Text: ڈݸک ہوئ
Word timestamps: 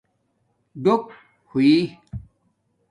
ڈݸک 0.83 1.03
ہوئ 1.49 1.71